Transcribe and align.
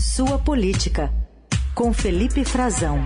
Sua 0.00 0.38
Política, 0.38 1.12
com 1.74 1.92
Felipe 1.92 2.42
Frazão. 2.42 3.04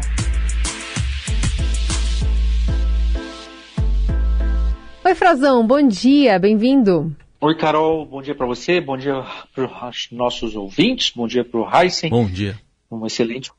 Oi, 5.04 5.14
Frazão, 5.16 5.66
bom 5.66 5.84
dia, 5.88 6.38
bem-vindo. 6.38 7.12
Oi, 7.40 7.56
Carol, 7.56 8.06
bom 8.06 8.22
dia 8.22 8.36
para 8.36 8.46
você, 8.46 8.80
bom 8.80 8.96
dia 8.96 9.24
para 9.52 9.88
os 9.88 10.06
nossos 10.12 10.54
ouvintes, 10.54 11.10
bom 11.10 11.26
dia 11.26 11.44
para 11.44 11.60
o 11.60 11.68
Heisen. 11.68 12.10
Bom 12.10 12.26
dia. 12.26 12.56
Uma 12.88 13.08
excelente, 13.08 13.50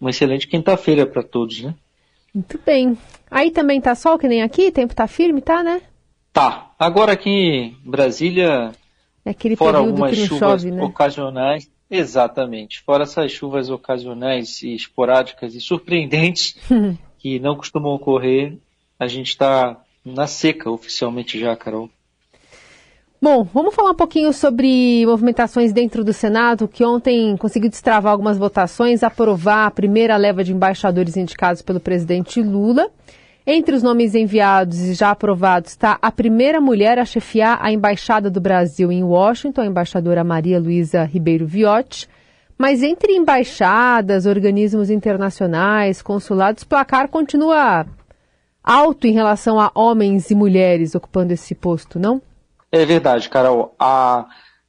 uma 0.00 0.10
excelente 0.10 0.46
quinta-feira 0.46 1.04
para 1.04 1.24
todos, 1.24 1.60
né? 1.60 1.74
Muito 2.32 2.60
bem. 2.64 2.96
Aí 3.28 3.50
também 3.50 3.80
tá 3.80 3.96
sol, 3.96 4.16
que 4.16 4.28
nem 4.28 4.40
aqui? 4.40 4.70
Tempo 4.70 4.94
tá 4.94 5.08
firme, 5.08 5.40
tá, 5.40 5.64
né? 5.64 5.82
Tá. 6.32 6.70
Agora 6.78 7.10
aqui 7.10 7.28
em 7.28 7.76
Brasília, 7.84 8.70
é 9.24 9.30
aquele 9.30 9.56
fora 9.56 9.78
período 9.78 9.90
algumas 9.90 10.12
que 10.12 10.20
não 10.20 10.26
chuvas 10.28 10.62
chove, 10.62 10.70
né? 10.70 10.84
ocasionais, 10.84 11.68
exatamente, 11.90 12.80
fora 12.82 13.04
essas 13.04 13.32
chuvas 13.32 13.70
ocasionais 13.70 14.62
e 14.62 14.74
esporádicas 14.74 15.54
e 15.54 15.60
surpreendentes 15.60 16.56
que 17.18 17.38
não 17.38 17.56
costumam 17.56 17.92
ocorrer, 17.92 18.56
a 18.98 19.06
gente 19.06 19.28
está 19.28 19.80
na 20.04 20.26
seca 20.26 20.70
oficialmente 20.70 21.38
já, 21.38 21.54
Carol. 21.56 21.90
Bom, 23.20 23.42
vamos 23.42 23.74
falar 23.74 23.90
um 23.90 23.96
pouquinho 23.96 24.32
sobre 24.32 25.04
movimentações 25.04 25.72
dentro 25.72 26.04
do 26.04 26.12
Senado, 26.12 26.68
que 26.68 26.84
ontem 26.84 27.36
conseguiu 27.36 27.68
destravar 27.68 28.12
algumas 28.12 28.38
votações, 28.38 29.02
aprovar 29.02 29.66
a 29.66 29.70
primeira 29.72 30.16
leva 30.16 30.44
de 30.44 30.52
embaixadores 30.52 31.16
indicados 31.16 31.60
pelo 31.60 31.80
presidente 31.80 32.40
Lula. 32.40 32.88
Entre 33.50 33.74
os 33.74 33.82
nomes 33.82 34.14
enviados 34.14 34.78
e 34.78 34.92
já 34.92 35.10
aprovados 35.10 35.70
está 35.70 35.98
a 36.02 36.12
primeira 36.12 36.60
mulher 36.60 36.98
a 36.98 37.06
chefiar 37.06 37.58
a 37.62 37.72
Embaixada 37.72 38.28
do 38.28 38.42
Brasil 38.42 38.92
em 38.92 39.02
Washington, 39.02 39.62
a 39.62 39.66
embaixadora 39.66 40.22
Maria 40.22 40.60
Luísa 40.60 41.02
Ribeiro 41.04 41.46
Viotti. 41.46 42.06
Mas 42.58 42.82
entre 42.82 43.14
embaixadas, 43.14 44.26
organismos 44.26 44.90
internacionais, 44.90 46.02
consulados, 46.02 46.62
o 46.62 46.66
placar 46.66 47.08
continua 47.08 47.86
alto 48.62 49.06
em 49.06 49.12
relação 49.12 49.58
a 49.58 49.72
homens 49.74 50.30
e 50.30 50.34
mulheres 50.34 50.94
ocupando 50.94 51.32
esse 51.32 51.54
posto, 51.54 51.98
não? 51.98 52.20
É 52.70 52.84
verdade, 52.84 53.30
Carol. 53.30 53.74
A, 53.78 54.26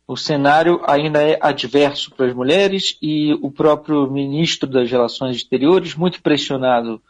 o 0.07 0.15
cenário 0.15 0.79
ainda 0.87 1.21
é 1.21 1.37
adverso 1.41 2.15
para 2.15 2.27
as 2.27 2.33
mulheres 2.33 2.97
e 3.01 3.33
o 3.41 3.51
próprio 3.51 4.09
ministro 4.09 4.69
das 4.69 4.89
Relações 4.89 5.35
Exteriores, 5.35 5.95
muito 5.95 6.21
pressionado 6.21 7.01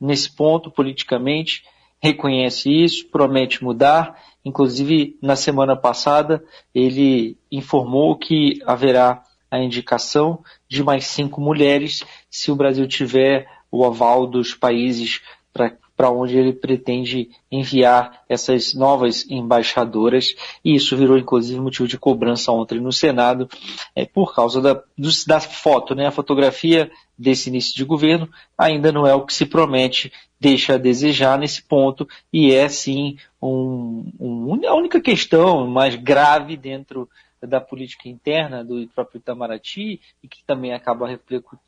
nesse 0.00 0.34
ponto 0.34 0.70
politicamente, 0.70 1.64
reconhece 2.00 2.70
isso, 2.70 3.08
promete 3.08 3.62
mudar. 3.64 4.20
Inclusive, 4.44 5.18
na 5.20 5.36
semana 5.36 5.76
passada, 5.76 6.44
ele 6.74 7.36
informou 7.50 8.16
que 8.16 8.60
haverá 8.64 9.22
a 9.50 9.58
indicação 9.58 10.42
de 10.68 10.82
mais 10.82 11.06
cinco 11.06 11.40
mulheres 11.40 12.04
se 12.28 12.50
o 12.50 12.56
Brasil 12.56 12.86
tiver 12.86 13.48
o 13.70 13.84
aval 13.84 14.26
dos 14.26 14.54
países 14.54 15.20
para 15.52 15.76
para 15.96 16.10
onde 16.10 16.36
ele 16.36 16.52
pretende 16.52 17.30
enviar 17.50 18.22
essas 18.28 18.74
novas 18.74 19.28
embaixadoras, 19.30 20.34
e 20.64 20.74
isso 20.74 20.96
virou 20.96 21.16
inclusive 21.16 21.58
motivo 21.58 21.88
de 21.88 21.98
cobrança 21.98 22.52
ontem 22.52 22.78
no 22.78 22.92
Senado, 22.92 23.48
é, 23.94 24.04
por 24.04 24.34
causa 24.34 24.60
da, 24.60 24.74
do, 24.74 25.08
da 25.26 25.40
foto, 25.40 25.94
né? 25.94 26.06
A 26.06 26.12
fotografia 26.12 26.90
desse 27.18 27.48
início 27.48 27.74
de 27.74 27.84
governo 27.84 28.28
ainda 28.58 28.92
não 28.92 29.06
é 29.06 29.14
o 29.14 29.24
que 29.24 29.32
se 29.32 29.46
promete, 29.46 30.12
deixa 30.38 30.74
a 30.74 30.78
desejar 30.78 31.38
nesse 31.38 31.62
ponto, 31.62 32.06
e 32.30 32.52
é 32.52 32.68
sim 32.68 33.16
um, 33.40 34.12
um, 34.20 34.68
a 34.68 34.74
única 34.74 35.00
questão 35.00 35.66
mais 35.66 35.94
grave 35.94 36.56
dentro 36.56 37.08
da 37.42 37.60
política 37.60 38.08
interna 38.08 38.64
do 38.64 38.86
próprio 38.88 39.18
Itamaraty 39.18 40.00
e 40.22 40.28
que 40.28 40.44
também 40.44 40.72
acaba 40.72 41.08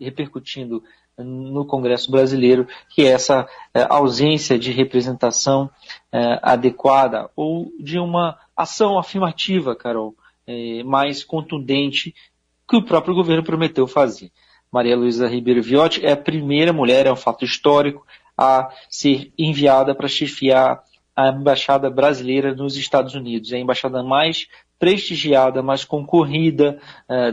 repercutindo 0.00 0.82
no 1.18 1.64
Congresso 1.66 2.10
brasileiro, 2.10 2.66
que 2.88 3.02
é 3.02 3.08
essa 3.08 3.48
é, 3.74 3.86
ausência 3.88 4.58
de 4.58 4.70
representação 4.70 5.68
é, 6.12 6.38
adequada 6.42 7.28
ou 7.34 7.72
de 7.78 7.98
uma 7.98 8.38
ação 8.56 8.98
afirmativa, 8.98 9.74
Carol, 9.74 10.14
é, 10.46 10.82
mais 10.84 11.24
contundente 11.24 12.14
que 12.68 12.76
o 12.76 12.84
próprio 12.84 13.14
governo 13.14 13.42
prometeu 13.42 13.86
fazer. 13.86 14.30
Maria 14.70 14.96
Luísa 14.96 15.26
Ribeiro 15.26 15.62
Viotti 15.62 16.04
é 16.04 16.12
a 16.12 16.16
primeira 16.16 16.72
mulher, 16.72 17.06
é 17.06 17.12
um 17.12 17.16
fato 17.16 17.44
histórico, 17.44 18.06
a 18.36 18.70
ser 18.88 19.32
enviada 19.36 19.94
para 19.94 20.06
chefiar 20.06 20.84
a 21.16 21.28
embaixada 21.30 21.90
brasileira 21.90 22.54
nos 22.54 22.76
Estados 22.76 23.14
Unidos. 23.14 23.50
É 23.50 23.56
a 23.56 23.60
embaixada 23.60 24.02
mais 24.04 24.46
prestigiada, 24.78 25.62
mais 25.62 25.84
concorrida 25.84 26.78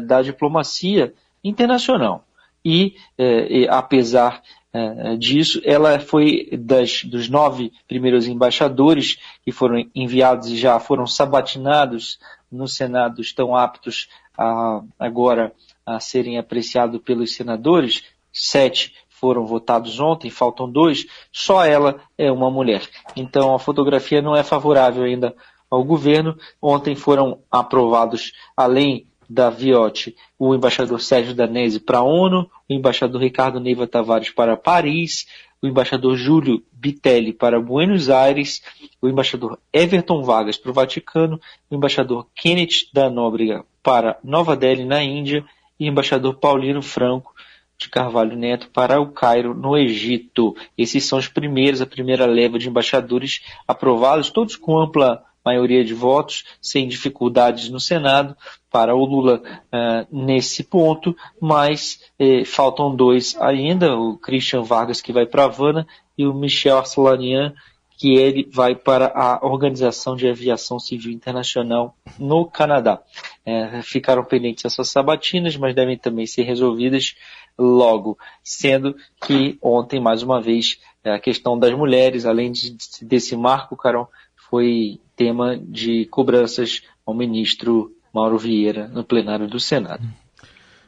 da 0.07 0.21
diplomacia 0.21 1.13
internacional. 1.43 2.25
E, 2.65 2.95
eh, 3.17 3.67
apesar 3.69 4.41
eh, 4.73 5.15
disso, 5.17 5.61
ela 5.63 5.99
foi 5.99 6.49
das, 6.59 7.03
dos 7.03 7.29
nove 7.29 7.71
primeiros 7.87 8.27
embaixadores 8.27 9.19
que 9.43 9.51
foram 9.51 9.85
enviados 9.93 10.49
e 10.49 10.57
já 10.57 10.79
foram 10.79 11.05
sabatinados 11.05 12.19
no 12.51 12.67
Senado, 12.67 13.21
estão 13.21 13.55
aptos 13.55 14.09
a, 14.35 14.81
agora 14.97 15.53
a 15.85 15.99
serem 15.99 16.39
apreciados 16.39 16.99
pelos 17.01 17.35
senadores, 17.35 18.03
sete 18.33 18.95
foram 19.07 19.45
votados 19.45 19.99
ontem, 19.99 20.29
faltam 20.29 20.69
dois, 20.69 21.05
só 21.31 21.63
ela 21.63 22.01
é 22.17 22.31
uma 22.31 22.49
mulher. 22.49 22.81
Então 23.15 23.53
a 23.53 23.59
fotografia 23.59 24.21
não 24.21 24.35
é 24.35 24.43
favorável 24.43 25.03
ainda 25.03 25.35
ao 25.69 25.83
governo. 25.83 26.37
Ontem 26.61 26.95
foram 26.95 27.39
aprovados, 27.51 28.31
além 28.55 29.07
da 29.29 29.49
Viotti, 29.49 30.15
o 30.37 30.53
embaixador 30.53 31.01
Sérgio 31.01 31.33
Danese 31.33 31.79
para 31.79 31.99
a 31.99 32.03
ONU, 32.03 32.49
o 32.69 32.73
embaixador 32.73 33.21
Ricardo 33.21 33.59
Neiva 33.59 33.87
Tavares 33.87 34.29
para 34.29 34.55
Paris, 34.55 35.25
o 35.61 35.67
embaixador 35.67 36.15
Júlio 36.15 36.63
Bitelli 36.71 37.33
para 37.33 37.59
Buenos 37.59 38.09
Aires, 38.09 38.61
o 39.01 39.07
embaixador 39.07 39.59
Everton 39.73 40.23
Vargas 40.23 40.57
para 40.57 40.71
o 40.71 40.73
Vaticano, 40.73 41.39
o 41.69 41.75
embaixador 41.75 42.27
Kenneth 42.35 42.91
da 42.93 43.09
Nóbrega 43.09 43.65
para 43.81 44.19
Nova 44.23 44.55
Delhi, 44.55 44.85
na 44.85 45.03
Índia, 45.03 45.43
e 45.79 45.87
o 45.87 45.91
embaixador 45.91 46.35
Paulino 46.35 46.81
Franco 46.81 47.33
de 47.77 47.89
Carvalho 47.89 48.37
Neto 48.37 48.69
para 48.69 49.01
o 49.01 49.11
Cairo, 49.11 49.53
no 49.53 49.77
Egito. 49.77 50.55
Esses 50.77 51.03
são 51.05 51.19
os 51.19 51.27
primeiros, 51.27 51.81
a 51.81 51.85
primeira 51.85 52.25
leva 52.25 52.57
de 52.57 52.69
embaixadores 52.69 53.41
aprovados, 53.67 54.29
todos 54.29 54.55
com 54.55 54.79
ampla 54.79 55.23
maioria 55.45 55.83
de 55.83 55.93
votos, 55.93 56.43
sem 56.61 56.87
dificuldades 56.87 57.69
no 57.69 57.79
Senado 57.79 58.35
para 58.71 58.95
o 58.95 59.05
Lula 59.05 59.41
uh, 59.41 60.07
nesse 60.11 60.63
ponto, 60.63 61.15
mas 61.39 61.99
eh, 62.19 62.43
faltam 62.43 62.93
dois 62.93 63.37
ainda, 63.39 63.95
o 63.95 64.17
Christian 64.17 64.63
Vargas 64.63 65.01
que 65.01 65.13
vai 65.13 65.25
para 65.25 65.45
Havana 65.45 65.87
e 66.17 66.25
o 66.25 66.33
Michel 66.33 66.77
Arcelanian 66.77 67.53
que 67.97 68.15
ele 68.15 68.47
vai 68.51 68.75
para 68.75 69.07
a 69.07 69.45
Organização 69.45 70.15
de 70.15 70.27
Aviação 70.27 70.79
Civil 70.79 71.11
Internacional 71.11 71.95
no 72.19 72.45
Canadá. 72.45 73.01
É, 73.45 73.81
ficaram 73.81 74.23
pendentes 74.23 74.65
essas 74.65 74.89
sabatinas, 74.89 75.55
mas 75.55 75.73
devem 75.73 75.97
também 75.97 76.25
ser 76.25 76.43
resolvidas 76.43 77.15
logo, 77.57 78.17
sendo 78.43 78.95
que 79.25 79.57
ontem, 79.61 79.99
mais 79.99 80.21
uma 80.21 80.41
vez, 80.41 80.79
a 81.03 81.19
questão 81.19 81.57
das 81.57 81.73
mulheres, 81.73 82.25
além 82.25 82.51
de, 82.51 82.75
desse 83.01 83.35
marco, 83.35 83.77
Carol, 83.77 84.09
foi 84.49 84.99
tema 85.15 85.57
de 85.57 86.05
cobranças 86.05 86.81
ao 87.05 87.13
ministro 87.13 87.91
Mauro 88.13 88.37
Vieira 88.37 88.87
no 88.87 89.03
plenário 89.03 89.47
do 89.47 89.59
Senado. 89.59 90.07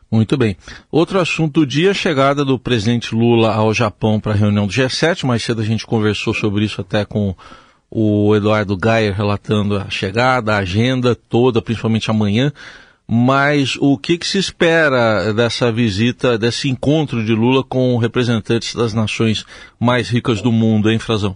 Muito 0.09 0.37
bem. 0.37 0.55
Outro 0.89 1.19
assunto 1.19 1.61
do 1.61 1.65
dia, 1.65 1.93
chegada 1.93 2.45
do 2.45 2.57
presidente 2.57 3.13
Lula 3.13 3.53
ao 3.53 3.73
Japão 3.73 4.19
para 4.19 4.31
a 4.31 4.35
reunião 4.35 4.65
do 4.65 4.71
G7. 4.71 5.25
Mais 5.25 5.43
cedo 5.43 5.61
a 5.61 5.65
gente 5.65 5.85
conversou 5.85 6.33
sobre 6.33 6.63
isso 6.63 6.79
até 6.79 7.03
com 7.03 7.35
o 7.89 8.33
Eduardo 8.35 8.77
Gayer 8.77 9.13
relatando 9.13 9.77
a 9.77 9.89
chegada, 9.89 10.53
a 10.53 10.59
agenda 10.59 11.13
toda, 11.13 11.61
principalmente 11.61 12.09
amanhã. 12.09 12.53
Mas 13.05 13.77
o 13.79 13.97
que, 13.97 14.17
que, 14.17 14.27
se 14.27 14.37
espera 14.37 15.33
dessa 15.33 15.71
visita, 15.71 16.37
desse 16.37 16.69
encontro 16.69 17.23
de 17.23 17.33
Lula 17.33 17.63
com 17.63 17.97
representantes 17.97 18.75
das 18.75 18.93
nações 18.93 19.45
mais 19.79 20.09
ricas 20.09 20.41
do 20.41 20.51
mundo, 20.51 20.89
hein, 20.89 20.99
Frazão? 20.99 21.35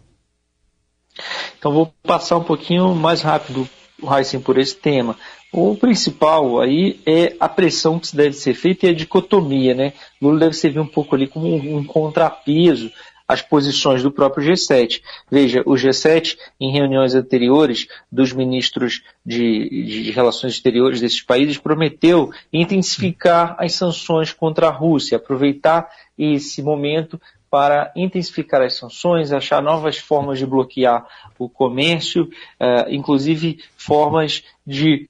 Então 1.58 1.72
vou 1.72 1.94
passar 2.04 2.38
um 2.38 2.44
pouquinho 2.44 2.96
mais 2.96 3.22
rápido, 3.22 3.68
Heisen, 4.04 4.40
por 4.40 4.58
esse 4.58 4.76
tema. 4.76 5.16
O 5.54 5.76
principal 5.76 6.62
aí 6.62 7.00
é 7.06 7.36
a 7.40 7.50
pressão 7.50 8.00
que 8.00 8.16
deve 8.16 8.34
ser 8.34 8.54
feita 8.54 8.86
e 8.86 8.90
a 8.90 8.94
dicotomia, 8.94 9.74
né? 9.74 9.94
Lula 10.22 10.40
deve 10.40 10.54
servir 10.54 10.80
um 10.80 10.88
pouco 10.88 11.14
ali 11.14 11.28
como 11.28 11.48
um, 11.48 11.78
um 11.78 11.84
contrapeso 11.84 12.90
às 13.32 13.42
posições 13.42 14.04
do 14.04 14.12
próprio 14.12 14.46
G7. 14.46 15.02
Veja, 15.30 15.62
o 15.66 15.74
G7, 15.74 16.38
em 16.60 16.72
reuniões 16.72 17.16
anteriores 17.16 17.88
dos 18.12 18.34
ministros 18.34 19.02
de, 19.26 19.70
de, 19.86 20.12
relações 20.12 20.54
exteriores 20.54 21.00
desses 21.00 21.22
países, 21.22 21.58
prometeu 21.58 22.32
intensificar 22.52 23.56
as 23.58 23.74
sanções 23.74 24.34
contra 24.34 24.68
a 24.68 24.72
Rússia, 24.72 25.18
aproveitar 25.18 25.90
esse 26.18 26.62
momento 26.62 27.20
para 27.52 27.92
intensificar 27.98 28.62
as 28.62 28.76
sanções, 28.76 29.34
achar 29.34 29.62
novas 29.62 29.98
formas 29.98 30.40
de 30.40 30.46
bloquear 30.46 31.06
o 31.38 31.50
comércio, 31.50 32.24
uh, 32.24 32.90
inclusive 32.90 33.60
formas 33.76 34.42
de, 34.66 35.10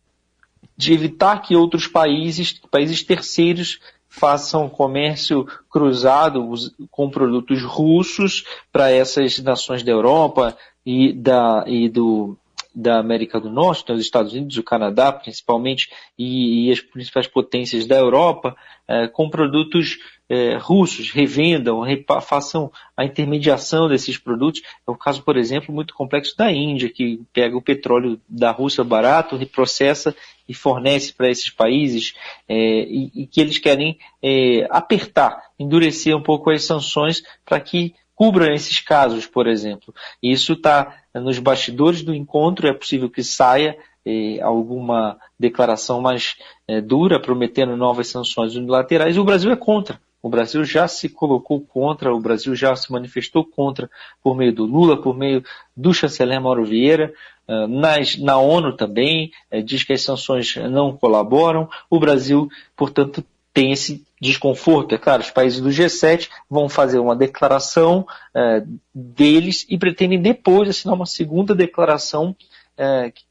de 0.76 0.92
evitar 0.92 1.44
que 1.44 1.56
outros 1.56 1.86
países, 1.86 2.60
países 2.72 3.04
terceiros, 3.04 3.80
façam 4.10 4.68
comércio 4.68 5.46
cruzado 5.70 6.50
com 6.90 7.12
produtos 7.12 7.64
russos 7.64 8.44
para 8.72 8.90
essas 8.90 9.38
nações 9.40 9.84
da 9.84 9.92
Europa 9.92 10.58
e, 10.84 11.14
da, 11.14 11.64
e 11.68 11.88
do, 11.88 12.36
da 12.74 13.00
América 13.00 13.40
do 13.40 13.50
Norte, 13.50 13.84
então 13.84 13.96
os 13.96 14.02
Estados 14.02 14.34
Unidos, 14.34 14.58
o 14.58 14.64
Canadá 14.64 15.12
principalmente, 15.12 15.90
e, 16.18 16.68
e 16.68 16.72
as 16.72 16.80
principais 16.80 17.28
potências 17.28 17.86
da 17.86 17.98
Europa, 17.98 18.56
é, 18.88 19.08
com 19.08 19.30
produtos 19.30 20.00
é, 20.30 20.58
russos, 20.58 21.12
revendam, 21.12 21.82
repa, 21.82 22.22
façam 22.22 22.72
a 22.96 23.06
intermediação 23.06 23.88
desses 23.88 24.18
produtos. 24.18 24.62
É 24.88 24.92
o 24.92 24.96
caso, 24.96 25.24
por 25.24 25.38
exemplo, 25.38 25.74
muito 25.74 25.94
complexo 25.94 26.36
da 26.38 26.52
Índia, 26.52 26.90
que 26.90 27.22
pega 27.34 27.56
o 27.56 27.62
petróleo 27.62 28.20
da 28.28 28.52
Rússia 28.52 28.84
barato, 28.84 29.38
reprocessa 29.38 30.16
e 30.48 30.54
fornece 30.54 31.14
para 31.14 31.30
esses 31.30 31.50
países, 31.50 32.14
é, 32.48 32.56
e, 32.56 33.12
e, 33.16 33.28
que 33.28 33.40
eles 33.40 33.58
querem 33.58 33.98
apertar, 34.70 35.42
endurecer 35.58 36.16
um 36.16 36.22
pouco 36.22 36.52
as 36.52 36.64
sanções 36.64 37.24
para 37.46 37.60
que 37.60 37.96
cubram 38.22 38.54
esses 38.54 38.80
casos, 38.80 39.26
por 39.26 39.48
exemplo. 39.48 39.92
Isso 40.22 40.54
está 40.54 40.96
nos 41.16 41.40
bastidores 41.40 42.04
do 42.04 42.14
encontro, 42.14 42.68
é 42.68 42.74
possível 42.74 43.10
que 43.10 43.24
saia 43.24 43.76
eh, 44.06 44.40
alguma 44.44 45.18
declaração 45.40 46.00
mais 46.02 46.36
eh, 46.68 46.82
dura, 46.82 47.20
prometendo 47.20 47.76
novas 47.76 48.10
sanções 48.10 48.56
unilaterais, 48.56 49.18
o 49.18 49.24
Brasil 49.24 49.52
é 49.52 49.56
contra. 49.56 50.00
O 50.22 50.30
Brasil 50.30 50.64
já 50.64 50.88
se 50.88 51.10
colocou 51.10 51.62
contra, 51.62 52.14
o 52.14 52.20
Brasil 52.20 52.56
já 52.56 52.76
se 52.76 52.92
manifestou 52.92 53.44
contra 53.44 53.90
por 54.24 54.38
meio 54.38 54.54
do 54.54 54.66
Lula, 54.66 55.02
por 55.02 55.18
meio 55.18 55.44
do 55.76 55.92
chanceler 55.92 56.40
Mauro 56.40 56.64
Vieira, 56.64 57.12
uh, 57.48 57.68
nas, 57.68 58.20
na 58.20 58.38
ONU 58.38 58.74
também, 58.74 59.32
uh, 59.52 59.64
diz 59.64 59.84
que 59.84 59.94
as 59.94 60.04
sanções 60.04 60.56
não 60.70 60.96
colaboram. 60.96 61.68
O 61.90 62.00
Brasil, 62.00 62.48
portanto, 62.78 63.26
tem 63.54 63.72
esse 63.72 64.04
desconforto. 64.22 64.96
É 64.96 64.98
claro, 64.98 65.22
os 65.22 65.32
países 65.32 65.60
do 65.60 65.70
G7 65.70 66.30
vão 66.50 66.70
fazer 66.70 67.00
uma 67.00 67.16
declaração 67.16 68.06
uh, 68.36 68.80
deles 68.94 69.66
e 69.70 69.78
pretendem 69.78 70.22
depois 70.22 70.70
assinar 70.70 70.96
uma 70.96 71.06
segunda 71.06 71.56
declaração 71.56 72.36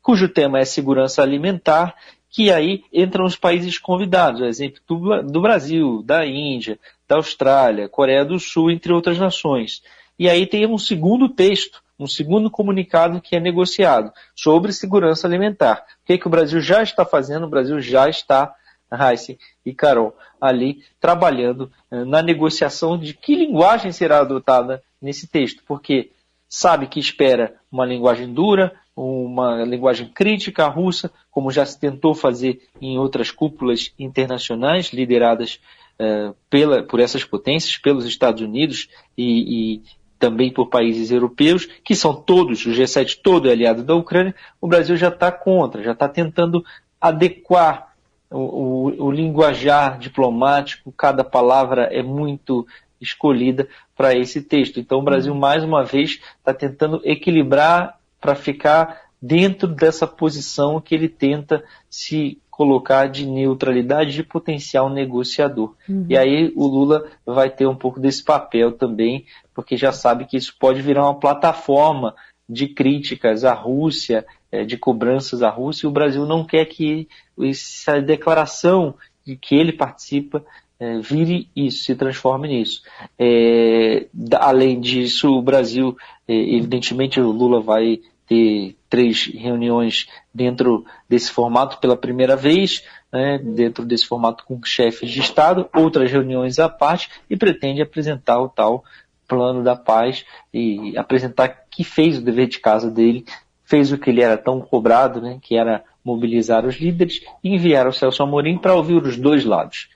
cujo 0.00 0.28
tema 0.28 0.60
é 0.60 0.64
segurança 0.64 1.22
alimentar 1.22 1.96
que 2.30 2.50
aí 2.52 2.84
entram 2.92 3.24
os 3.24 3.34
países 3.34 3.76
convidados, 3.76 4.40
exemplo 4.40 4.80
do, 4.86 5.22
do 5.22 5.40
Brasil, 5.40 6.00
da 6.04 6.24
Índia, 6.24 6.78
da 7.08 7.16
Austrália, 7.16 7.88
Coreia 7.88 8.24
do 8.24 8.38
Sul, 8.38 8.70
entre 8.70 8.92
outras 8.92 9.18
nações. 9.18 9.82
E 10.16 10.28
aí 10.28 10.46
tem 10.46 10.64
um 10.64 10.78
segundo 10.78 11.28
texto, 11.28 11.82
um 11.98 12.06
segundo 12.06 12.48
comunicado 12.48 13.20
que 13.20 13.34
é 13.34 13.40
negociado 13.40 14.12
sobre 14.34 14.72
segurança 14.72 15.26
alimentar. 15.26 15.84
O 16.02 16.06
que, 16.06 16.12
é 16.12 16.18
que 16.18 16.26
o 16.28 16.30
Brasil 16.30 16.60
já 16.60 16.82
está 16.82 17.04
fazendo? 17.04 17.46
O 17.46 17.50
Brasil 17.50 17.80
já 17.80 18.08
está, 18.08 18.54
Heisen 18.92 19.38
e 19.64 19.72
Carol, 19.72 20.16
ali 20.40 20.82
trabalhando 21.00 21.70
eh, 21.90 22.04
na 22.04 22.22
negociação 22.22 22.98
de 22.98 23.14
que 23.14 23.34
linguagem 23.34 23.92
será 23.92 24.20
adotada 24.20 24.82
nesse 25.00 25.26
texto, 25.26 25.62
porque 25.66 26.10
sabe 26.48 26.88
que 26.88 26.98
espera 26.98 27.54
uma 27.70 27.86
linguagem 27.86 28.32
dura, 28.32 28.72
uma 28.96 29.64
linguagem 29.64 30.08
crítica 30.08 30.64
à 30.64 30.68
russa, 30.68 31.10
como 31.30 31.50
já 31.50 31.64
se 31.64 31.78
tentou 31.78 32.14
fazer 32.14 32.60
em 32.80 32.98
outras 32.98 33.30
cúpulas 33.30 33.92
internacionais 33.98 34.92
lideradas 34.92 35.60
uh, 35.98 36.34
pela, 36.50 36.82
por 36.82 37.00
essas 37.00 37.24
potências, 37.24 37.78
pelos 37.78 38.04
Estados 38.04 38.42
Unidos 38.42 38.88
e, 39.16 39.76
e, 39.76 39.82
também 40.18 40.52
por 40.52 40.66
países 40.68 41.10
europeus, 41.10 41.66
que 41.82 41.94
são 41.94 42.14
todos, 42.14 42.66
o 42.66 42.70
G7 42.70 43.20
todo 43.22 43.48
é 43.48 43.52
aliado 43.52 43.82
da 43.82 43.94
Ucrânia, 43.94 44.34
o 44.60 44.68
Brasil 44.68 44.96
já 44.96 45.08
está 45.08 45.32
contra, 45.32 45.82
já 45.82 45.92
está 45.92 46.06
tentando 46.06 46.62
adequar 47.00 47.89
o, 48.30 48.38
o, 48.38 49.06
o 49.06 49.10
linguajar 49.10 49.98
diplomático, 49.98 50.92
cada 50.92 51.24
palavra 51.24 51.84
é 51.84 52.02
muito 52.02 52.66
escolhida 53.00 53.68
para 53.96 54.14
esse 54.14 54.42
texto. 54.42 54.78
Então 54.78 54.98
o 54.98 55.04
Brasil, 55.04 55.34
mais 55.34 55.64
uma 55.64 55.82
vez, 55.84 56.20
está 56.38 56.54
tentando 56.54 57.00
equilibrar 57.04 57.98
para 58.20 58.34
ficar 58.34 59.00
dentro 59.20 59.68
dessa 59.68 60.06
posição 60.06 60.80
que 60.80 60.94
ele 60.94 61.08
tenta 61.08 61.64
se 61.88 62.38
colocar 62.50 63.06
de 63.06 63.26
neutralidade 63.26 64.12
de 64.12 64.22
potencial 64.22 64.90
negociador. 64.90 65.74
Uhum. 65.88 66.04
E 66.08 66.16
aí 66.16 66.52
o 66.54 66.66
Lula 66.66 67.06
vai 67.24 67.48
ter 67.48 67.66
um 67.66 67.74
pouco 67.74 67.98
desse 67.98 68.22
papel 68.22 68.72
também, 68.72 69.24
porque 69.54 69.78
já 69.78 69.92
sabe 69.92 70.26
que 70.26 70.36
isso 70.36 70.54
pode 70.58 70.82
virar 70.82 71.04
uma 71.04 71.18
plataforma 71.18 72.14
de 72.46 72.68
críticas 72.68 73.44
à 73.44 73.54
Rússia, 73.54 74.26
de 74.66 74.76
cobranças 74.76 75.42
à 75.42 75.48
Rússia, 75.48 75.86
e 75.86 75.88
o 75.88 75.92
Brasil 75.92 76.26
não 76.26 76.44
quer 76.44 76.64
que 76.64 77.08
essa 77.40 78.00
declaração 78.00 78.94
de 79.24 79.36
que 79.36 79.54
ele 79.54 79.72
participa 79.72 80.44
é, 80.80 80.98
vire 80.98 81.48
isso, 81.54 81.84
se 81.84 81.94
transforme 81.94 82.48
nisso. 82.48 82.82
É, 83.18 84.06
além 84.40 84.80
disso, 84.80 85.36
o 85.36 85.42
Brasil, 85.42 85.96
é, 86.26 86.34
evidentemente, 86.34 87.20
o 87.20 87.30
Lula 87.30 87.60
vai 87.60 88.00
ter 88.26 88.76
três 88.88 89.26
reuniões 89.26 90.06
dentro 90.32 90.86
desse 91.08 91.30
formato 91.30 91.78
pela 91.78 91.96
primeira 91.96 92.34
vez, 92.34 92.82
né, 93.12 93.38
dentro 93.38 93.84
desse 93.84 94.06
formato 94.06 94.44
com 94.44 94.60
chefes 94.64 95.10
de 95.10 95.20
Estado, 95.20 95.68
outras 95.74 96.10
reuniões 96.10 96.58
à 96.58 96.68
parte, 96.68 97.10
e 97.28 97.36
pretende 97.36 97.82
apresentar 97.82 98.40
o 98.40 98.48
tal 98.48 98.84
plano 99.28 99.62
da 99.62 99.76
paz 99.76 100.24
e 100.52 100.96
apresentar 100.96 101.48
que 101.70 101.84
fez 101.84 102.18
o 102.18 102.22
dever 102.22 102.48
de 102.48 102.58
casa 102.58 102.90
dele, 102.90 103.24
fez 103.70 103.92
o 103.92 103.98
que 103.98 104.10
ele 104.10 104.20
era 104.20 104.36
tão 104.36 104.60
cobrado, 104.60 105.20
né, 105.22 105.38
que 105.40 105.56
era 105.56 105.84
mobilizar 106.04 106.66
os 106.66 106.74
líderes 106.74 107.22
e 107.42 107.54
enviar 107.54 107.86
o 107.86 107.92
Celso 107.92 108.20
Amorim 108.20 108.58
para 108.58 108.74
ouvir 108.74 109.00
os 109.00 109.16
dois 109.16 109.44
lados. 109.44 109.88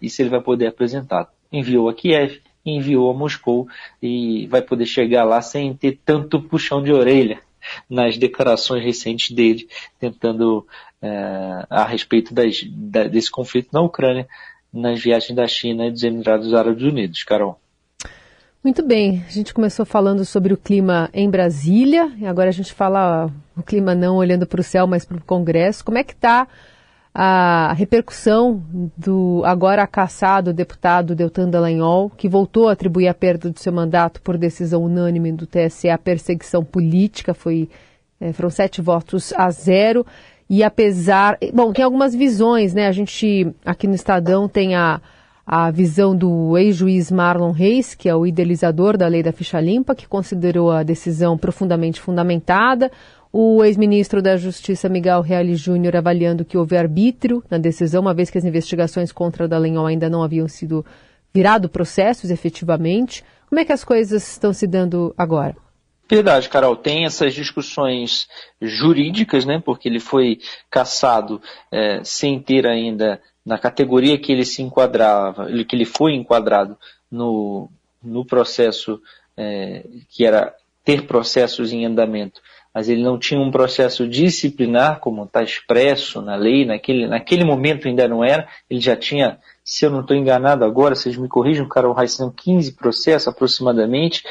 Isso 0.00 0.22
ele 0.22 0.30
vai 0.30 0.40
poder 0.40 0.66
apresentar. 0.66 1.28
Enviou 1.52 1.90
a 1.90 1.94
Kiev, 1.94 2.40
enviou 2.64 3.10
a 3.10 3.14
Moscou 3.14 3.68
e 4.02 4.46
vai 4.46 4.62
poder 4.62 4.86
chegar 4.86 5.24
lá 5.24 5.42
sem 5.42 5.74
ter 5.74 6.00
tanto 6.02 6.40
puxão 6.40 6.82
de 6.82 6.90
orelha 6.90 7.38
nas 7.88 8.16
declarações 8.16 8.82
recentes 8.82 9.30
dele, 9.30 9.68
tentando 10.00 10.66
é, 11.02 11.66
a 11.68 11.84
respeito 11.84 12.32
das, 12.32 12.64
da, 12.64 13.04
desse 13.04 13.30
conflito 13.30 13.68
na 13.72 13.82
Ucrânia, 13.82 14.26
nas 14.72 14.98
viagens 15.02 15.36
da 15.36 15.46
China 15.46 15.86
e 15.86 15.90
dos 15.90 16.02
Emirados 16.02 16.54
Árabes 16.54 16.82
Unidos. 16.82 17.22
Carol. 17.24 17.61
Muito 18.64 18.80
bem, 18.86 19.24
a 19.26 19.30
gente 19.30 19.52
começou 19.52 19.84
falando 19.84 20.24
sobre 20.24 20.54
o 20.54 20.56
clima 20.56 21.10
em 21.12 21.28
Brasília, 21.28 22.12
e 22.16 22.24
agora 22.24 22.48
a 22.48 22.52
gente 22.52 22.72
fala 22.72 23.28
o 23.56 23.62
clima 23.62 23.92
não 23.92 24.14
olhando 24.14 24.46
para 24.46 24.60
o 24.60 24.62
céu, 24.62 24.86
mas 24.86 25.04
para 25.04 25.16
o 25.16 25.24
Congresso. 25.24 25.84
Como 25.84 25.98
é 25.98 26.04
que 26.04 26.12
está 26.12 26.46
a 27.12 27.72
repercussão 27.72 28.62
do 28.96 29.42
agora 29.44 29.84
caçado 29.84 30.52
deputado 30.52 31.16
Deltan 31.16 31.50
Dallagnol, 31.50 32.08
que 32.10 32.28
voltou 32.28 32.68
a 32.68 32.72
atribuir 32.72 33.08
a 33.08 33.14
perda 33.14 33.50
do 33.50 33.58
seu 33.58 33.72
mandato 33.72 34.22
por 34.22 34.38
decisão 34.38 34.84
unânime 34.84 35.32
do 35.32 35.44
TSE 35.44 35.90
à 35.90 35.98
perseguição 35.98 36.64
política, 36.64 37.34
foi, 37.34 37.68
é, 38.20 38.32
foram 38.32 38.48
sete 38.48 38.80
votos 38.80 39.32
a 39.32 39.50
zero. 39.50 40.06
E 40.48 40.62
apesar. 40.62 41.36
Bom, 41.52 41.72
tem 41.72 41.84
algumas 41.84 42.14
visões, 42.14 42.74
né? 42.74 42.86
A 42.86 42.92
gente 42.92 43.52
aqui 43.64 43.88
no 43.88 43.96
Estadão 43.96 44.48
tem 44.48 44.76
a, 44.76 45.00
a 45.46 45.70
visão 45.70 46.16
do 46.16 46.56
ex-juiz 46.56 47.10
Marlon 47.10 47.50
Reis, 47.50 47.94
que 47.94 48.08
é 48.08 48.14
o 48.14 48.26
idealizador 48.26 48.96
da 48.96 49.08
lei 49.08 49.22
da 49.22 49.32
ficha 49.32 49.60
limpa, 49.60 49.94
que 49.94 50.06
considerou 50.06 50.70
a 50.70 50.82
decisão 50.82 51.36
profundamente 51.36 52.00
fundamentada. 52.00 52.90
O 53.32 53.64
ex-ministro 53.64 54.20
da 54.22 54.36
Justiça, 54.36 54.88
Miguel 54.88 55.20
Reale 55.20 55.54
Júnior, 55.56 55.96
avaliando 55.96 56.44
que 56.44 56.56
houve 56.56 56.76
arbítrio 56.76 57.42
na 57.50 57.58
decisão, 57.58 58.02
uma 58.02 58.14
vez 58.14 58.30
que 58.30 58.38
as 58.38 58.44
investigações 58.44 59.10
contra 59.10 59.48
Dallagnol 59.48 59.86
ainda 59.86 60.08
não 60.08 60.22
haviam 60.22 60.46
sido 60.46 60.84
virado 61.34 61.68
processos 61.68 62.30
efetivamente. 62.30 63.24
Como 63.48 63.58
é 63.58 63.64
que 63.64 63.72
as 63.72 63.84
coisas 63.84 64.26
estão 64.32 64.52
se 64.52 64.66
dando 64.66 65.14
agora? 65.16 65.56
Verdade, 66.08 66.48
Carol. 66.50 66.76
Tem 66.76 67.06
essas 67.06 67.32
discussões 67.32 68.28
jurídicas, 68.60 69.46
né? 69.46 69.62
Porque 69.64 69.88
ele 69.88 69.98
foi 69.98 70.38
caçado 70.70 71.40
é, 71.70 72.04
sem 72.04 72.38
ter 72.38 72.66
ainda 72.66 73.18
na 73.44 73.58
categoria 73.58 74.18
que 74.18 74.32
ele 74.32 74.44
se 74.44 74.62
enquadrava, 74.62 75.46
que 75.68 75.74
ele 75.74 75.84
foi 75.84 76.14
enquadrado 76.14 76.76
no, 77.10 77.68
no 78.02 78.24
processo 78.24 79.00
é, 79.36 79.84
que 80.10 80.24
era 80.24 80.54
ter 80.84 81.06
processos 81.06 81.72
em 81.72 81.84
andamento. 81.84 82.40
Mas 82.74 82.88
ele 82.88 83.02
não 83.02 83.18
tinha 83.18 83.38
um 83.38 83.50
processo 83.50 84.08
disciplinar, 84.08 84.98
como 84.98 85.24
está 85.24 85.42
expresso 85.42 86.22
na 86.22 86.36
lei, 86.36 86.64
naquele, 86.64 87.06
naquele 87.06 87.44
momento 87.44 87.86
ainda 87.86 88.08
não 88.08 88.24
era, 88.24 88.48
ele 88.68 88.80
já 88.80 88.96
tinha, 88.96 89.38
se 89.62 89.84
eu 89.84 89.90
não 89.90 90.00
estou 90.00 90.16
enganado 90.16 90.64
agora, 90.64 90.94
vocês 90.94 91.16
me 91.18 91.28
corrijam, 91.28 91.68
Carol 91.68 91.92
Reis, 91.92 92.14
são 92.14 92.30
15 92.30 92.72
processos 92.72 93.28
aproximadamente, 93.28 94.24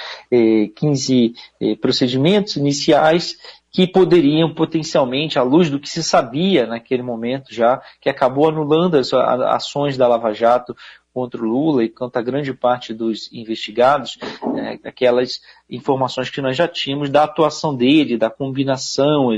15 0.76 1.36
eh, 1.62 1.72
eh, 1.72 1.76
procedimentos 1.76 2.56
iniciais 2.56 3.38
que 3.72 3.88
poderiam 3.88 4.54
potencialmente, 4.54 5.40
à 5.40 5.44
luz 5.44 5.70
do 5.70 5.80
que 5.80 5.90
se 5.90 6.04
sabia 6.04 6.68
naquele 6.68 7.02
momento 7.02 7.54
já, 7.54 7.82
que 8.02 8.10
acabou 8.10 8.50
anulando 8.50 8.98
as 8.98 9.14
ações 9.14 9.96
da 9.96 10.08
Lava 10.08 10.34
Jato, 10.34 10.76
contra 11.14 11.42
o 11.42 11.46
Lula 11.46 11.84
e 11.84 11.90
contra 11.90 12.22
grande 12.22 12.54
parte 12.54 12.94
dos 12.94 13.32
investigados, 13.34 14.18
é, 14.58 14.80
aquelas 14.88 15.42
informações 15.70 16.30
que 16.30 16.42
nós 16.42 16.56
já 16.56 16.68
tínhamos 16.68 17.10
da 17.10 17.24
atuação 17.24 17.76
dele, 17.76 18.18
da 18.18 18.30
combinação 18.30 19.30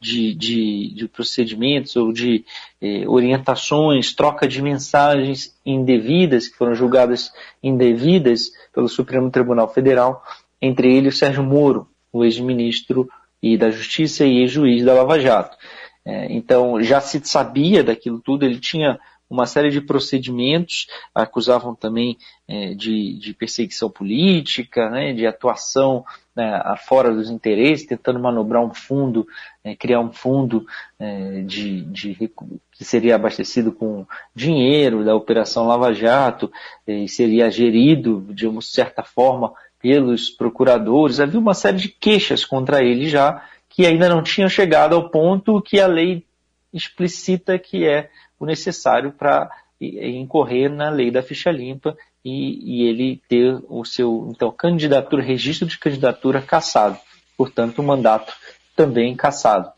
de, 0.00 0.34
de, 0.34 0.94
de 0.94 1.08
procedimentos 1.08 1.94
ou 1.96 2.12
de 2.12 2.44
eh, 2.80 3.06
orientações, 3.06 4.14
troca 4.14 4.48
de 4.48 4.62
mensagens 4.62 5.54
indevidas, 5.64 6.48
que 6.48 6.56
foram 6.56 6.74
julgadas 6.74 7.30
indevidas 7.62 8.50
pelo 8.72 8.88
Supremo 8.88 9.30
Tribunal 9.30 9.72
Federal, 9.72 10.22
entre 10.60 10.94
ele 10.94 11.06
e 11.06 11.10
o 11.10 11.12
Sérgio 11.12 11.42
Moro, 11.42 11.86
o 12.12 12.24
ex-ministro 12.24 13.08
e 13.42 13.56
da 13.56 13.70
Justiça 13.70 14.24
e 14.24 14.38
ex-juiz 14.38 14.84
da 14.84 14.94
Lava 14.94 15.18
Jato. 15.18 15.56
É, 16.04 16.32
então 16.32 16.82
já 16.82 17.00
se 17.00 17.20
sabia 17.24 17.84
daquilo 17.84 18.20
tudo, 18.20 18.44
ele 18.44 18.58
tinha 18.58 18.98
uma 19.30 19.46
série 19.46 19.70
de 19.70 19.80
procedimentos, 19.80 20.88
acusavam 21.14 21.72
também 21.72 22.18
é, 22.48 22.74
de, 22.74 23.16
de, 23.16 23.32
perseguição 23.32 23.88
política, 23.88 24.90
né, 24.90 25.12
de 25.12 25.24
atuação 25.24 26.04
né, 26.34 26.60
fora 26.84 27.14
dos 27.14 27.30
interesses, 27.30 27.86
tentando 27.86 28.18
manobrar 28.18 28.60
um 28.60 28.74
fundo, 28.74 29.24
é, 29.62 29.76
criar 29.76 30.00
um 30.00 30.12
fundo 30.12 30.66
é, 30.98 31.42
de, 31.42 31.82
de, 31.82 32.32
que 32.72 32.84
seria 32.84 33.14
abastecido 33.14 33.70
com 33.70 34.04
dinheiro 34.34 35.04
da 35.04 35.14
Operação 35.14 35.68
Lava 35.68 35.94
Jato 35.94 36.50
e 36.84 37.06
seria 37.06 37.48
gerido 37.52 38.26
de 38.30 38.48
uma 38.48 38.60
certa 38.60 39.04
forma 39.04 39.52
pelos 39.80 40.30
procuradores. 40.30 41.20
Havia 41.20 41.40
uma 41.40 41.54
série 41.54 41.78
de 41.78 41.88
queixas 41.88 42.44
contra 42.44 42.82
ele 42.82 43.08
já, 43.08 43.44
que 43.68 43.86
ainda 43.86 44.08
não 44.08 44.22
tinham 44.22 44.48
chegado 44.48 44.94
ao 44.94 45.08
ponto 45.10 45.60
que 45.62 45.80
a 45.80 45.86
lei 45.86 46.24
explicita 46.72 47.58
que 47.58 47.86
é 47.86 48.10
o 48.38 48.46
necessário 48.46 49.12
para 49.12 49.50
incorrer 49.80 50.70
na 50.70 50.90
lei 50.90 51.10
da 51.10 51.22
ficha 51.22 51.50
limpa 51.50 51.96
e, 52.24 52.82
e, 52.82 52.86
ele 52.86 53.20
ter 53.28 53.58
o 53.68 53.84
seu 53.84 54.28
então 54.30 54.52
candidatura, 54.52 55.22
registro 55.22 55.66
de 55.66 55.78
candidatura 55.78 56.42
cassado, 56.42 56.98
portanto 57.36 57.78
o 57.78 57.82
mandato 57.82 58.32
também 58.76 59.16
cassado. 59.16 59.72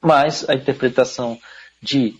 Mas 0.00 0.48
a 0.48 0.54
interpretação 0.54 1.38
de 1.80 2.16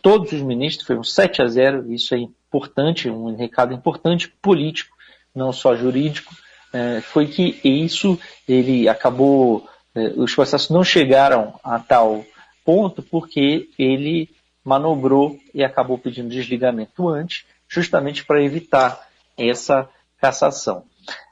todos 0.00 0.32
os 0.32 0.42
ministros 0.42 0.86
foi 0.86 0.96
um 0.96 1.04
7 1.04 1.42
a 1.42 1.46
0, 1.46 1.92
isso 1.92 2.14
é 2.14 2.18
importante, 2.18 3.08
um 3.08 3.36
recado 3.36 3.72
importante 3.72 4.28
político, 4.42 4.96
não 5.34 5.52
só 5.52 5.74
jurídico, 5.74 6.34
é, 6.72 7.00
foi 7.00 7.26
que 7.26 7.60
isso 7.62 8.18
ele 8.48 8.88
acabou, 8.88 9.68
é, 9.94 10.12
os 10.16 10.34
processos 10.34 10.70
não 10.70 10.82
chegaram 10.82 11.58
a 11.62 11.78
tal 11.78 12.24
ponto 12.64 13.02
porque 13.02 13.68
ele 13.78 14.30
manobrou 14.64 15.38
e 15.52 15.62
acabou 15.64 15.98
pedindo 15.98 16.28
desligamento 16.28 17.08
antes, 17.08 17.44
justamente 17.68 18.24
para 18.24 18.42
evitar 18.42 19.08
essa 19.36 19.88
cassação. 20.20 20.84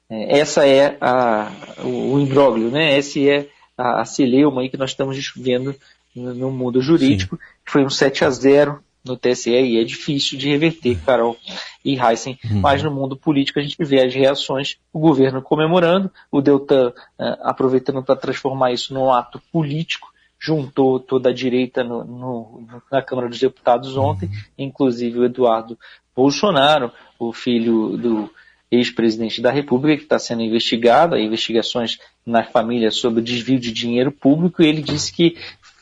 É, 0.08 0.38
essa 0.38 0.66
é 0.66 0.96
a, 1.00 1.52
o, 1.84 2.18
imbróglio, 2.18 2.70
né? 2.70 2.98
Essa 2.98 3.20
é 3.20 3.48
a, 3.78 4.00
a 4.00 4.04
celeuma 4.04 4.62
aí 4.62 4.68
que 4.68 4.76
nós 4.76 4.90
estamos 4.90 5.32
vendo 5.36 5.74
no, 6.14 6.34
no 6.34 6.50
mundo 6.50 6.82
jurídico. 6.82 7.36
Sim. 7.36 7.42
Foi 7.64 7.84
um 7.84 7.90
7 7.90 8.24
a 8.24 8.30
0 8.30 8.82
no 9.04 9.16
TSE 9.16 9.50
e 9.50 9.78
é 9.80 9.84
difícil 9.84 10.38
de 10.38 10.48
reverter, 10.48 10.98
Carol 11.04 11.36
e 11.84 11.98
Heisen. 11.98 12.38
Uhum. 12.44 12.60
Mas 12.60 12.82
no 12.82 12.90
mundo 12.90 13.16
político 13.16 13.58
a 13.58 13.62
gente 13.62 13.76
vê 13.78 14.04
as 14.04 14.14
reações, 14.14 14.76
o 14.92 14.98
governo 14.98 15.42
comemorando, 15.42 16.10
o 16.30 16.40
Deltan 16.40 16.88
uh, 16.88 16.94
aproveitando 17.42 18.02
para 18.02 18.16
transformar 18.16 18.72
isso 18.72 18.92
num 18.92 19.12
ato 19.12 19.40
político, 19.52 20.08
juntou 20.38 20.98
toda 20.98 21.30
a 21.30 21.34
direita 21.34 21.84
no, 21.84 22.04
no, 22.04 22.66
na 22.90 23.02
Câmara 23.02 23.28
dos 23.28 23.38
Deputados 23.38 23.96
ontem, 23.96 24.26
uhum. 24.26 24.34
inclusive 24.58 25.18
o 25.18 25.24
Eduardo 25.24 25.78
Bolsonaro, 26.14 26.92
o 27.18 27.32
filho 27.32 27.96
do 27.96 28.30
ex-presidente 28.70 29.42
da 29.42 29.50
República, 29.50 29.96
que 29.96 30.04
está 30.04 30.18
sendo 30.18 30.42
investigado, 30.42 31.18
investigações 31.18 31.98
na 32.24 32.44
família 32.44 32.90
sobre 32.90 33.20
desvio 33.20 33.58
de 33.58 33.72
dinheiro 33.72 34.12
público, 34.12 34.62
e 34.62 34.66
ele 34.66 34.80
disse 34.80 35.12
que 35.12 35.36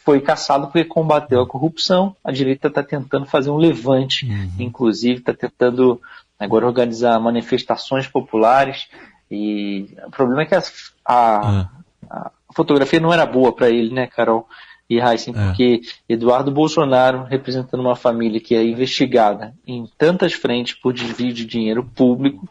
foi 0.09 0.23
caçado 0.23 0.69
porque 0.69 0.87
combateu 0.87 1.43
a 1.43 1.47
corrupção. 1.47 2.17
A 2.25 2.33
direita 2.33 2.69
está 2.69 2.83
tentando 2.83 3.27
fazer 3.27 3.50
um 3.50 3.59
levante, 3.59 4.25
uhum. 4.25 4.50
inclusive 4.59 5.19
está 5.19 5.35
tentando 5.35 6.00
agora 6.41 6.65
organizar 6.65 7.21
manifestações 7.21 8.07
populares. 8.07 8.88
E 9.31 9.95
o 10.07 10.11
problema 10.11 10.41
é 10.41 10.47
que 10.47 10.55
a, 10.55 10.62
a, 11.05 11.50
uhum. 11.50 11.67
a 12.09 12.31
fotografia 12.55 12.99
não 12.99 13.12
era 13.12 13.27
boa 13.27 13.53
para 13.53 13.69
ele, 13.69 13.93
né, 13.93 14.07
Carol 14.07 14.49
e 14.88 14.99
Heisen, 14.99 15.35
é. 15.37 15.45
porque 15.45 15.83
Eduardo 16.09 16.50
Bolsonaro, 16.50 17.25
representando 17.25 17.81
uma 17.81 17.95
família 17.95 18.41
que 18.41 18.55
é 18.55 18.65
investigada 18.65 19.55
em 19.67 19.87
tantas 19.99 20.33
frentes 20.33 20.73
por 20.73 20.95
desvio 20.95 21.35
de 21.35 21.45
dinheiro 21.45 21.85
público, 21.85 22.49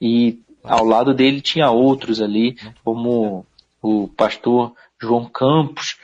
e 0.00 0.40
ao 0.64 0.84
lado 0.84 1.14
dele 1.14 1.40
tinha 1.40 1.70
outros 1.70 2.20
ali, 2.20 2.56
como 2.82 3.46
o 3.80 4.08
pastor 4.08 4.72
João 5.00 5.26
Campos, 5.26 5.99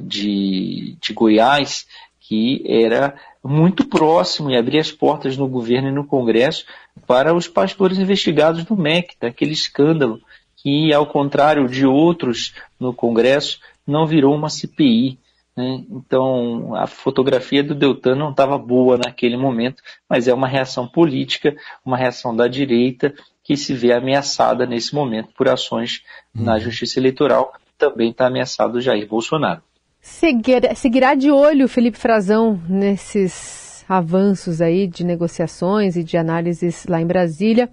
de, 0.00 0.96
de 1.00 1.12
Goiás, 1.12 1.86
que 2.20 2.62
era 2.66 3.14
muito 3.42 3.86
próximo 3.86 4.50
e 4.50 4.56
abria 4.56 4.80
as 4.80 4.92
portas 4.92 5.36
no 5.36 5.48
governo 5.48 5.88
e 5.88 5.92
no 5.92 6.06
Congresso 6.06 6.64
para 7.06 7.34
os 7.34 7.48
pastores 7.48 7.98
investigados 7.98 8.64
no 8.66 8.76
MEC, 8.76 9.16
daquele 9.18 9.52
escândalo 9.52 10.20
que, 10.56 10.92
ao 10.92 11.06
contrário 11.06 11.66
de 11.68 11.86
outros 11.86 12.54
no 12.78 12.92
Congresso, 12.92 13.58
não 13.86 14.06
virou 14.06 14.34
uma 14.34 14.50
CPI. 14.50 15.18
Né? 15.56 15.84
Então, 15.90 16.74
a 16.74 16.86
fotografia 16.86 17.64
do 17.64 17.74
Deltan 17.74 18.14
não 18.14 18.30
estava 18.30 18.58
boa 18.58 18.98
naquele 18.98 19.36
momento, 19.36 19.82
mas 20.08 20.28
é 20.28 20.34
uma 20.34 20.46
reação 20.46 20.86
política, 20.86 21.56
uma 21.84 21.96
reação 21.96 22.36
da 22.36 22.46
direita 22.46 23.12
que 23.42 23.56
se 23.56 23.74
vê 23.74 23.92
ameaçada 23.92 24.66
nesse 24.66 24.94
momento 24.94 25.32
por 25.34 25.48
ações 25.48 26.02
uhum. 26.34 26.44
na 26.44 26.58
justiça 26.58 27.00
eleitoral. 27.00 27.52
Também 27.78 28.10
está 28.10 28.26
ameaçado 28.26 28.76
o 28.76 28.80
Jair 28.80 29.08
Bolsonaro. 29.08 29.62
Seguirá, 30.00 30.74
seguirá 30.74 31.14
de 31.14 31.30
olho 31.30 31.68
Felipe 31.68 31.98
Frazão 31.98 32.60
nesses 32.68 33.84
avanços 33.88 34.60
aí 34.60 34.86
de 34.86 35.04
negociações 35.04 35.96
e 35.96 36.02
de 36.02 36.16
análises 36.16 36.86
lá 36.86 37.00
em 37.00 37.06
Brasília 37.06 37.68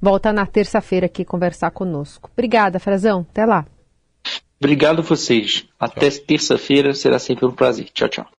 volta 0.00 0.32
na 0.32 0.46
terça-feira 0.46 1.06
aqui 1.06 1.24
conversar 1.24 1.70
conosco. 1.70 2.30
Obrigada, 2.32 2.80
Frazão. 2.80 3.26
Até 3.30 3.44
lá. 3.44 3.66
Obrigado 4.58 5.00
a 5.00 5.02
vocês. 5.02 5.66
Até 5.78 6.10
terça-feira 6.10 6.94
será 6.94 7.18
sempre 7.18 7.46
um 7.46 7.52
prazer. 7.52 7.88
Tchau, 7.92 8.08
tchau. 8.08 8.26